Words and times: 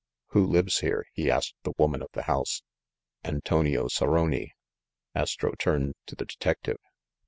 "Who 0.29 0.43
lives 0.47 0.79
here?" 0.79 1.05
he 1.13 1.29
asked 1.29 1.53
the 1.61 1.73
woman 1.77 2.01
of 2.01 2.07
the 2.13 2.23
house. 2.23 2.63
"Antonio 3.23 3.87
Soroni." 3.87 4.49
Astro 5.13 5.51
turned 5.59 5.93
to 6.07 6.15
the 6.15 6.25
detective. 6.25 6.77